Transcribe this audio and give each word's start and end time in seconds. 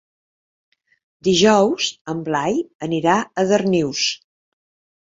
Dijous 1.27 1.91
en 2.15 2.25
Blai 2.31 2.59
anirà 2.89 3.21
a 3.21 3.47
Darnius. 3.55 4.07